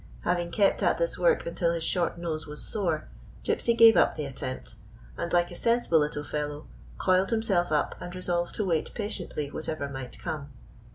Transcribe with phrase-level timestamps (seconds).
[0.21, 3.07] Having kept at this work until his short nose was sore,
[3.43, 4.75] Gypsy *57 GYPSY, THE TALKING DOG gave up the attempt,
[5.15, 9.87] and, like a sensible little fellow, coiled liimself up and resolved to wait patiently whatever
[9.87, 10.49] might come.